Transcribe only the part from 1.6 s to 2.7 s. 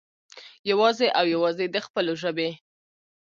د خپلو ژبې